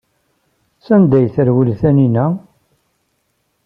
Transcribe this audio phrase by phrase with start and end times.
[0.85, 2.25] Sanda ay terwel Taninna?